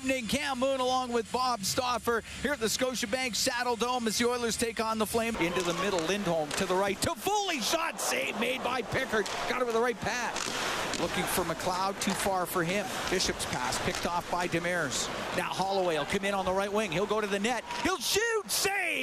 evening. 0.00 0.26
Cam 0.26 0.58
Moon 0.58 0.80
along 0.80 1.12
with 1.12 1.30
Bob 1.30 1.62
Stauffer 1.62 2.22
here 2.42 2.52
at 2.52 2.60
the 2.60 2.66
Scotiabank 2.66 3.32
Saddledome 3.32 4.06
as 4.06 4.16
the 4.16 4.26
Oilers 4.26 4.56
take 4.56 4.82
on 4.82 4.98
the 4.98 5.04
Flame. 5.06 5.36
Into 5.36 5.62
the 5.62 5.74
middle, 5.74 6.00
Lindholm 6.00 6.48
to 6.50 6.64
the 6.64 6.74
right. 6.74 7.00
To 7.02 7.14
Foley, 7.14 7.60
shot 7.60 8.00
save 8.00 8.38
made 8.40 8.62
by 8.64 8.82
Pickard. 8.82 9.26
Got 9.48 9.60
it 9.60 9.66
with 9.66 9.74
the 9.74 9.80
right 9.80 10.00
pass. 10.00 11.00
Looking 11.00 11.24
for 11.24 11.44
McLeod, 11.44 11.98
too 12.00 12.12
far 12.12 12.46
for 12.46 12.62
him. 12.62 12.86
Bishop's 13.10 13.46
pass 13.46 13.78
picked 13.84 14.06
off 14.06 14.30
by 14.30 14.48
Demers. 14.48 15.08
Now 15.36 15.44
Holloway 15.44 15.98
will 15.98 16.04
come 16.04 16.24
in 16.24 16.34
on 16.34 16.44
the 16.44 16.52
right 16.52 16.72
wing. 16.72 16.90
He'll 16.90 17.06
go 17.06 17.20
to 17.20 17.26
the 17.26 17.38
net. 17.38 17.64
He'll 17.82 17.98
shoot. 17.98 18.20
Save 18.46 18.99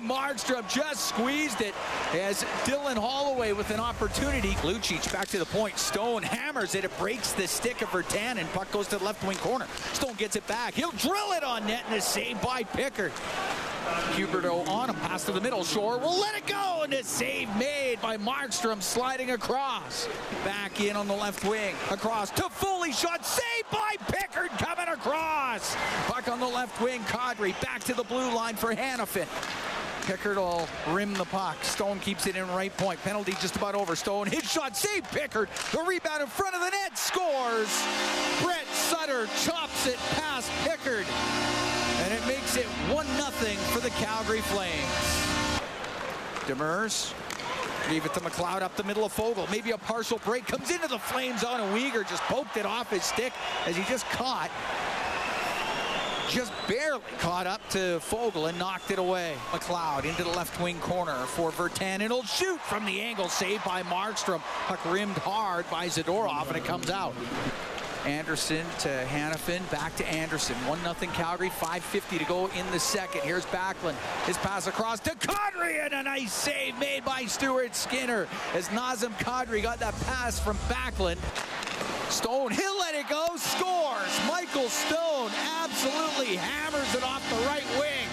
by. 0.00 0.62
Just 0.68 1.08
squeezed 1.08 1.60
it 1.60 1.74
as 2.12 2.44
Dylan 2.64 2.96
Holloway 2.96 3.52
with 3.52 3.70
an 3.70 3.80
opportunity. 3.80 4.52
Lucic 4.62 5.12
back 5.12 5.28
to 5.28 5.38
the 5.38 5.46
point. 5.46 5.78
Stone 5.78 6.22
hammers 6.22 6.74
it. 6.74 6.84
It 6.84 6.98
breaks 6.98 7.32
the 7.32 7.46
stick 7.46 7.82
of 7.82 7.88
Virtanen. 7.88 8.50
Puck 8.52 8.70
goes 8.72 8.88
to 8.88 8.98
the 8.98 9.04
left 9.04 9.24
wing 9.24 9.36
corner. 9.38 9.66
Stone 9.92 10.14
gets 10.14 10.36
it 10.36 10.46
back. 10.46 10.74
He'll 10.74 10.92
drill 10.92 11.32
it 11.32 11.44
on 11.44 11.66
net 11.66 11.84
and 11.86 11.96
a 11.96 12.00
save 12.00 12.40
by 12.42 12.62
Pickard. 12.62 13.12
Huberdeau 14.12 14.68
on 14.68 14.90
a 14.90 14.94
pass 14.94 15.24
to 15.24 15.32
the 15.32 15.40
middle. 15.40 15.64
Shore 15.64 15.98
will 15.98 16.20
let 16.20 16.34
it 16.34 16.46
go, 16.46 16.82
and 16.82 16.92
a 16.92 17.02
save 17.02 17.48
made 17.56 18.00
by 18.02 18.18
Markstrom 18.18 18.82
sliding 18.82 19.30
across. 19.30 20.08
Back 20.44 20.80
in 20.80 20.94
on 20.94 21.08
the 21.08 21.14
left 21.14 21.44
wing. 21.44 21.74
Across 21.90 22.30
to 22.32 22.48
Foley. 22.50 22.92
Shot 22.92 23.24
saved 23.24 23.70
by 23.70 23.94
Pickard 24.08 24.50
coming 24.58 24.88
across. 24.88 25.74
Puck 26.06 26.28
on 26.28 26.38
the 26.38 26.46
left 26.46 26.80
wing. 26.82 27.00
Kadri 27.04 27.58
back 27.62 27.82
to 27.84 27.94
the 27.94 28.04
blue 28.04 28.34
line 28.34 28.56
for 28.56 28.74
Hanifin. 28.74 29.26
Pickard 30.08 30.38
will 30.38 30.66
rim 30.88 31.12
the 31.12 31.26
puck. 31.26 31.62
Stone 31.62 32.00
keeps 32.00 32.26
it 32.26 32.34
in 32.34 32.48
right 32.48 32.74
point. 32.78 32.98
Penalty 33.02 33.32
just 33.42 33.56
about 33.56 33.74
over. 33.74 33.94
Stone 33.94 34.26
hit 34.26 34.42
shot, 34.42 34.74
save 34.74 35.04
Pickard. 35.10 35.50
The 35.70 35.82
rebound 35.86 36.22
in 36.22 36.28
front 36.28 36.54
of 36.54 36.62
the 36.62 36.70
net 36.70 36.96
scores. 36.96 37.68
Brett 38.42 38.66
Sutter 38.68 39.26
chops 39.44 39.86
it 39.86 39.98
past 40.12 40.50
Pickard. 40.64 41.04
And 41.98 42.14
it 42.14 42.26
makes 42.26 42.56
it 42.56 42.64
1 42.90 43.06
0 43.06 43.56
for 43.70 43.80
the 43.80 43.90
Calgary 43.90 44.40
Flames. 44.40 44.80
Demers 46.46 47.12
Leave 47.90 48.06
it 48.06 48.14
to 48.14 48.20
McLeod 48.20 48.62
up 48.62 48.76
the 48.76 48.84
middle 48.84 49.04
of 49.04 49.14
Foegele. 49.14 49.50
Maybe 49.50 49.72
a 49.72 49.78
partial 49.78 50.18
break. 50.24 50.46
Comes 50.46 50.70
into 50.70 50.88
the 50.88 50.98
Flames 50.98 51.44
on 51.44 51.60
a 51.60 51.64
Weegar 51.74 52.08
just 52.08 52.22
poked 52.22 52.56
it 52.56 52.64
off 52.64 52.90
his 52.90 53.04
stick 53.04 53.34
as 53.66 53.76
he 53.76 53.84
just 53.84 54.06
caught. 54.06 54.50
Just 56.28 56.52
barely 56.68 57.00
caught 57.20 57.46
up 57.46 57.66
to 57.70 58.00
Foegele 58.00 58.50
and 58.50 58.58
knocked 58.58 58.90
it 58.90 58.98
away. 58.98 59.34
McLeod 59.50 60.04
into 60.04 60.22
the 60.22 60.30
left 60.30 60.60
wing 60.60 60.78
corner 60.80 61.16
for 61.26 61.50
Virtanen. 61.50 62.02
It'll 62.02 62.22
shoot 62.22 62.60
from 62.60 62.84
the 62.84 63.00
angle. 63.00 63.28
Saved 63.28 63.64
by 63.64 63.82
Markstrom. 63.82 64.40
Puck 64.66 64.84
rimmed 64.84 65.16
hard 65.16 65.68
by 65.70 65.86
Zadorov 65.86 66.48
and 66.48 66.56
it 66.56 66.64
comes 66.64 66.90
out. 66.90 67.14
Anderson 68.04 68.64
to 68.80 68.88
Hanifin, 68.88 69.68
back 69.70 69.94
to 69.96 70.06
Anderson. 70.06 70.54
1-0 70.66 71.12
Calgary, 71.14 71.50
5.50 71.50 72.18
to 72.18 72.24
go 72.24 72.46
in 72.48 72.70
the 72.70 72.78
second. 72.78 73.22
Here's 73.22 73.44
Backlund. 73.46 73.96
His 74.24 74.36
pass 74.38 74.66
across 74.66 75.00
to 75.00 75.10
Kadri, 75.10 75.84
and 75.84 75.92
a 75.92 76.02
nice 76.02 76.32
save 76.32 76.78
made 76.78 77.04
by 77.04 77.24
Stuart 77.24 77.74
Skinner 77.74 78.26
as 78.54 78.68
Nazem 78.68 79.12
Kadri 79.18 79.62
got 79.62 79.80
that 79.80 79.94
pass 80.02 80.38
from 80.38 80.56
Backlund. 80.68 81.18
Stone, 82.10 82.52
he'll 82.52 82.78
let 82.78 82.94
it 82.94 83.08
go, 83.08 83.26
scores. 83.36 84.20
Michael 84.26 84.68
Stone 84.68 85.30
absolutely 85.62 86.17
hammers 86.36 86.94
it 86.94 87.02
off 87.02 87.22
the 87.30 87.46
right 87.46 87.66
wing. 87.78 88.08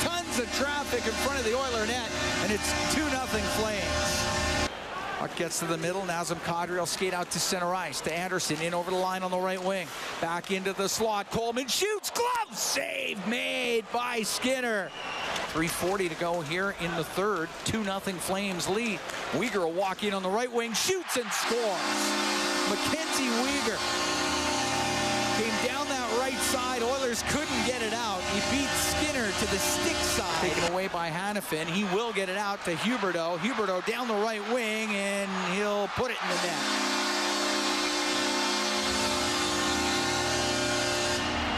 Tons 0.00 0.38
of 0.38 0.52
traffic 0.54 1.04
in 1.06 1.12
front 1.12 1.38
of 1.38 1.44
the 1.44 1.54
Oiler 1.54 1.86
net, 1.86 2.10
and 2.42 2.52
it's 2.52 2.72
2-0 2.94 3.10
Flames. 3.58 4.70
Puck 5.20 5.36
gets 5.36 5.58
to 5.58 5.66
the 5.66 5.76
middle. 5.76 6.00
Nazem 6.00 6.38
Kadri 6.44 6.78
will 6.78 6.86
skate 6.86 7.12
out 7.12 7.30
to 7.32 7.38
center 7.38 7.74
ice. 7.74 8.00
To 8.00 8.12
Anderson 8.12 8.56
in 8.62 8.72
over 8.72 8.90
the 8.90 8.96
line 8.96 9.22
on 9.22 9.30
the 9.30 9.38
right 9.38 9.62
wing. 9.62 9.86
Back 10.22 10.50
into 10.50 10.72
the 10.72 10.88
slot. 10.88 11.30
Coleman 11.30 11.68
shoots. 11.68 12.08
Glove 12.08 12.56
save 12.56 13.26
made 13.26 13.84
by 13.92 14.22
Skinner. 14.22 14.90
3.40 15.52 16.08
to 16.08 16.14
go 16.14 16.40
here 16.40 16.74
in 16.80 16.94
the 16.96 17.04
third. 17.04 17.50
2-0 17.66 18.16
Flames 18.16 18.66
lead. 18.66 18.98
Weegar 19.32 19.58
will 19.58 19.72
walk 19.72 20.04
in 20.04 20.14
on 20.14 20.22
the 20.22 20.30
right 20.30 20.50
wing. 20.50 20.72
Shoots 20.72 21.18
and 21.18 21.30
scores. 21.30 22.30
Mackenzie 22.70 23.28
Weegar 23.44 24.29
Couldn't 27.10 27.66
get 27.66 27.82
it 27.82 27.92
out. 27.92 28.20
He 28.32 28.56
beat 28.56 28.68
Skinner 28.68 29.26
to 29.26 29.46
the 29.50 29.58
stick 29.58 29.96
side. 29.96 30.48
Taken 30.48 30.72
away 30.72 30.86
by 30.86 31.10
Hanifin. 31.10 31.66
He 31.66 31.82
will 31.92 32.12
get 32.12 32.28
it 32.28 32.36
out 32.36 32.64
to 32.66 32.76
Huberdeau. 32.76 33.36
Huberdeau 33.38 33.84
down 33.84 34.06
the 34.06 34.14
right 34.14 34.40
wing, 34.52 34.88
and 34.90 35.28
he'll 35.52 35.88
put 35.88 36.12
it 36.12 36.16
in 36.22 36.28
the 36.28 36.34
net. 36.36 36.54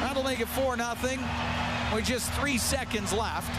That'll 0.00 0.22
make 0.22 0.38
it 0.38 0.46
4 0.46 0.76
0 0.76 1.18
with 1.92 2.04
just 2.04 2.30
three 2.34 2.56
seconds 2.56 3.12
left. 3.12 3.50